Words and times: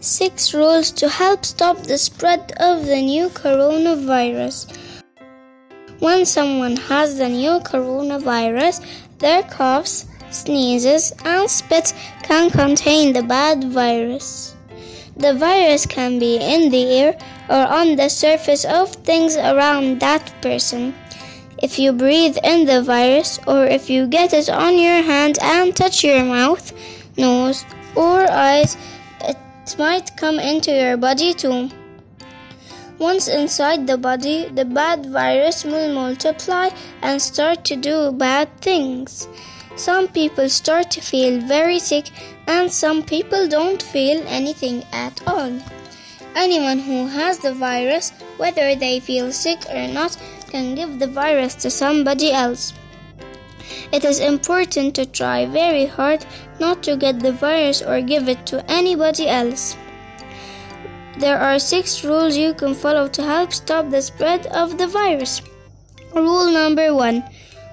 Six 0.00 0.52
rules 0.52 0.90
to 0.92 1.08
help 1.08 1.44
stop 1.44 1.78
the 1.78 1.96
spread 1.96 2.52
of 2.58 2.84
the 2.84 3.00
new 3.00 3.28
coronavirus. 3.30 4.66
When 6.00 6.26
someone 6.26 6.76
has 6.76 7.16
the 7.16 7.28
new 7.28 7.60
coronavirus, 7.60 8.84
their 9.18 9.42
coughs, 9.44 10.06
sneezes, 10.30 11.12
and 11.24 11.48
spits 11.48 11.94
can 12.22 12.50
contain 12.50 13.14
the 13.14 13.22
bad 13.22 13.64
virus. 13.64 14.54
The 15.16 15.32
virus 15.32 15.86
can 15.86 16.18
be 16.18 16.36
in 16.36 16.70
the 16.70 16.84
air 16.84 17.18
or 17.48 17.66
on 17.66 17.96
the 17.96 18.10
surface 18.10 18.66
of 18.66 18.92
things 18.96 19.36
around 19.36 20.00
that 20.00 20.30
person. 20.42 20.94
If 21.62 21.78
you 21.78 21.92
breathe 21.92 22.36
in 22.44 22.66
the 22.66 22.82
virus 22.82 23.40
or 23.46 23.64
if 23.64 23.88
you 23.88 24.06
get 24.06 24.34
it 24.34 24.50
on 24.50 24.78
your 24.78 25.00
hand 25.02 25.38
and 25.40 25.74
touch 25.74 26.04
your 26.04 26.22
mouth, 26.22 26.70
nose, 27.16 27.64
or 27.94 28.30
eyes, 28.30 28.76
it 29.66 29.76
might 29.78 30.16
come 30.16 30.38
into 30.38 30.70
your 30.70 30.96
body 30.96 31.34
too. 31.34 31.68
Once 32.98 33.26
inside 33.28 33.86
the 33.86 33.98
body, 33.98 34.48
the 34.48 34.64
bad 34.64 35.06
virus 35.06 35.64
will 35.64 35.92
multiply 35.92 36.68
and 37.02 37.20
start 37.20 37.64
to 37.64 37.76
do 37.76 38.12
bad 38.12 38.48
things. 38.60 39.28
Some 39.74 40.08
people 40.08 40.48
start 40.48 40.90
to 40.92 41.00
feel 41.00 41.40
very 41.40 41.78
sick, 41.78 42.10
and 42.46 42.70
some 42.70 43.02
people 43.02 43.48
don't 43.48 43.82
feel 43.82 44.22
anything 44.26 44.84
at 44.92 45.20
all. 45.26 45.52
Anyone 46.34 46.78
who 46.78 47.06
has 47.08 47.38
the 47.38 47.52
virus, 47.52 48.12
whether 48.38 48.74
they 48.76 49.00
feel 49.00 49.32
sick 49.32 49.58
or 49.68 49.88
not, 49.88 50.16
can 50.48 50.74
give 50.74 50.98
the 50.98 51.08
virus 51.08 51.54
to 51.56 51.70
somebody 51.70 52.32
else. 52.32 52.72
It 53.92 54.04
is 54.04 54.20
important 54.20 54.94
to 54.96 55.06
try 55.06 55.46
very 55.46 55.86
hard 55.86 56.26
not 56.58 56.82
to 56.82 56.96
get 56.96 57.20
the 57.20 57.32
virus 57.32 57.82
or 57.82 58.00
give 58.00 58.28
it 58.28 58.44
to 58.46 58.68
anybody 58.70 59.28
else. 59.28 59.76
There 61.18 61.38
are 61.38 61.58
six 61.58 62.04
rules 62.04 62.36
you 62.36 62.52
can 62.52 62.74
follow 62.74 63.08
to 63.08 63.22
help 63.22 63.52
stop 63.52 63.90
the 63.90 64.02
spread 64.02 64.46
of 64.48 64.76
the 64.76 64.86
virus. 64.86 65.40
Rule 66.14 66.50
number 66.50 66.94
one 66.94 67.24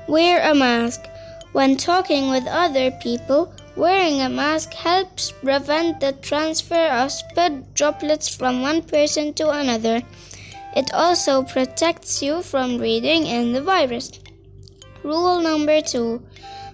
Wear 0.07 0.41
a 0.49 0.53
mask. 0.53 1.01
When 1.53 1.77
talking 1.77 2.29
with 2.29 2.45
other 2.47 2.91
people, 2.91 3.53
wearing 3.75 4.21
a 4.21 4.29
mask 4.29 4.73
helps 4.73 5.31
prevent 5.31 5.99
the 5.99 6.13
transfer 6.13 6.87
of 6.87 7.11
spit 7.11 7.73
droplets 7.73 8.27
from 8.27 8.61
one 8.61 8.81
person 8.81 9.33
to 9.35 9.49
another. 9.49 10.01
It 10.75 10.93
also 10.93 11.43
protects 11.43 12.21
you 12.21 12.41
from 12.41 12.77
breathing 12.77 13.27
in 13.27 13.53
the 13.53 13.61
virus. 13.61 14.11
Rule 15.03 15.41
number 15.41 15.81
two 15.81 16.21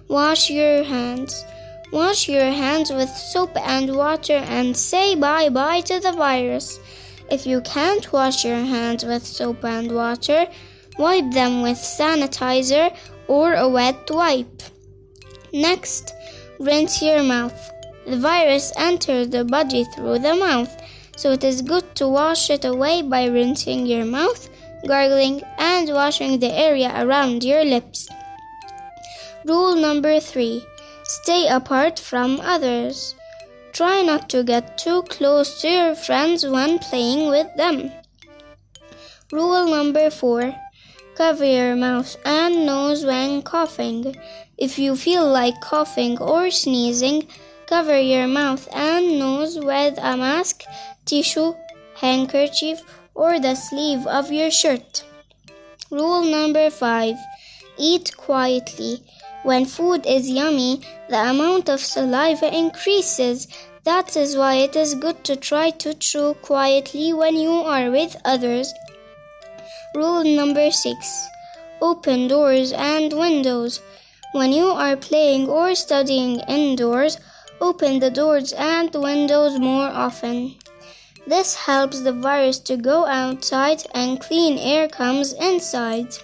Wash 0.08 0.50
your 0.50 0.82
hands. 0.82 1.44
Wash 1.92 2.28
your 2.28 2.50
hands 2.50 2.90
with 2.90 3.08
soap 3.10 3.56
and 3.56 3.94
water 3.96 4.42
and 4.48 4.76
say 4.76 5.14
bye 5.14 5.48
bye 5.48 5.80
to 5.82 6.00
the 6.00 6.12
virus. 6.12 6.80
If 7.30 7.46
you 7.46 7.60
can't 7.60 8.12
wash 8.12 8.44
your 8.44 8.64
hands 8.74 9.04
with 9.04 9.24
soap 9.24 9.64
and 9.64 9.92
water, 9.92 10.48
wipe 10.98 11.30
them 11.32 11.62
with 11.62 11.78
sanitizer 11.78 12.92
or 13.28 13.54
a 13.54 13.68
wet 13.68 14.10
wipe. 14.10 14.62
Next, 15.52 16.12
rinse 16.58 17.00
your 17.00 17.22
mouth. 17.22 17.58
The 18.06 18.18
virus 18.18 18.72
enters 18.76 19.28
the 19.28 19.44
body 19.44 19.84
through 19.94 20.18
the 20.18 20.34
mouth, 20.34 20.70
so 21.16 21.32
it 21.32 21.44
is 21.44 21.62
good 21.62 21.94
to 21.96 22.08
wash 22.08 22.50
it 22.50 22.64
away 22.64 23.02
by 23.02 23.26
rinsing 23.26 23.86
your 23.86 24.04
mouth, 24.04 24.48
gargling, 24.88 25.42
and 25.58 25.88
washing 25.90 26.40
the 26.40 26.52
area 26.52 26.92
around 26.96 27.44
your 27.44 27.64
lips. 27.64 28.08
Rule 29.46 29.76
number 29.76 30.20
three 30.20 30.66
stay 31.04 31.48
apart 31.48 31.98
from 31.98 32.40
others. 32.40 33.14
Try 33.72 34.02
not 34.02 34.28
to 34.30 34.42
get 34.44 34.76
too 34.76 35.02
close 35.04 35.60
to 35.62 35.68
your 35.68 35.94
friends 35.94 36.44
when 36.46 36.78
playing 36.78 37.30
with 37.30 37.48
them. 37.56 37.90
Rule 39.32 39.66
number 39.68 40.10
four 40.10 40.54
Cover 41.16 41.44
your 41.44 41.76
mouth 41.76 42.16
and 42.24 42.66
nose 42.66 43.04
when 43.04 43.42
coughing. 43.42 44.14
If 44.58 44.78
you 44.78 44.96
feel 44.96 45.26
like 45.26 45.60
coughing 45.60 46.18
or 46.18 46.50
sneezing, 46.50 47.28
cover 47.66 47.98
your 47.98 48.26
mouth 48.26 48.68
and 48.72 49.18
nose 49.18 49.58
with 49.58 49.98
a 49.98 50.16
mask, 50.16 50.64
tissue, 51.04 51.54
handkerchief, 51.94 52.82
or 53.14 53.38
the 53.40 53.54
sleeve 53.54 54.06
of 54.06 54.30
your 54.32 54.50
shirt. 54.50 55.04
Rule 55.90 56.24
number 56.24 56.70
five 56.70 57.16
Eat 57.78 58.14
quietly. 58.16 59.02
When 59.42 59.64
food 59.64 60.04
is 60.06 60.30
yummy, 60.30 60.82
the 61.08 61.30
amount 61.30 61.70
of 61.70 61.80
saliva 61.80 62.54
increases. 62.54 63.48
That 63.84 64.14
is 64.14 64.36
why 64.36 64.56
it 64.56 64.76
is 64.76 64.94
good 64.94 65.24
to 65.24 65.34
try 65.34 65.70
to 65.70 65.94
chew 65.94 66.34
quietly 66.42 67.14
when 67.14 67.36
you 67.36 67.50
are 67.50 67.90
with 67.90 68.16
others. 68.26 68.74
Rule 69.94 70.24
number 70.24 70.70
six 70.70 71.26
Open 71.80 72.28
doors 72.28 72.72
and 72.72 73.14
windows. 73.14 73.80
When 74.32 74.52
you 74.52 74.66
are 74.66 74.96
playing 74.96 75.48
or 75.48 75.74
studying 75.74 76.40
indoors, 76.40 77.18
open 77.62 77.98
the 77.98 78.10
doors 78.10 78.52
and 78.52 78.94
windows 78.94 79.58
more 79.58 79.88
often. 79.88 80.56
This 81.26 81.54
helps 81.54 82.00
the 82.00 82.12
virus 82.12 82.58
to 82.60 82.76
go 82.76 83.06
outside 83.06 83.84
and 83.94 84.20
clean 84.20 84.58
air 84.58 84.86
comes 84.86 85.32
inside. 85.32 86.14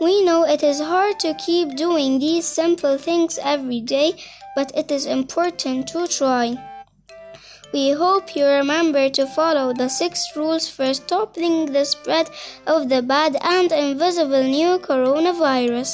We 0.00 0.24
know 0.24 0.44
it 0.44 0.62
is 0.62 0.80
hard 0.80 1.20
to 1.20 1.34
keep 1.34 1.76
doing 1.76 2.18
these 2.18 2.46
simple 2.46 2.98
things 2.98 3.38
every 3.42 3.80
day, 3.80 4.14
but 4.56 4.72
it 4.76 4.90
is 4.90 5.06
important 5.06 5.88
to 5.88 6.06
try. 6.06 6.56
We 7.72 7.90
hope 7.90 8.36
you 8.36 8.46
remember 8.46 9.08
to 9.10 9.26
follow 9.26 9.72
the 9.72 9.88
six 9.88 10.36
rules 10.36 10.68
for 10.68 10.94
stopping 10.94 11.66
the 11.72 11.84
spread 11.84 12.30
of 12.66 12.88
the 12.88 13.02
bad 13.02 13.36
and 13.40 13.72
invisible 13.72 14.44
new 14.44 14.78
coronavirus. 14.78 15.92